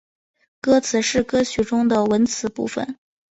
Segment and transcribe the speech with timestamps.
[0.61, 2.97] 歌词是歌曲中的文词部分。